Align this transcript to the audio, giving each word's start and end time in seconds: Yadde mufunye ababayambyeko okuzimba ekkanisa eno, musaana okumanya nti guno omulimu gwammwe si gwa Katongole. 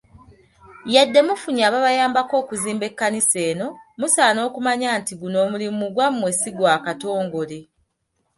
Yadde 0.93 1.19
mufunye 1.27 1.61
ababayambyeko 1.69 2.33
okuzimba 2.41 2.83
ekkanisa 2.89 3.37
eno, 3.51 3.67
musaana 3.99 4.39
okumanya 4.47 4.89
nti 4.99 5.13
guno 5.19 5.37
omulimu 5.45 5.85
gwammwe 5.95 6.29
si 6.39 6.49
gwa 6.57 6.73
Katongole. 6.85 7.59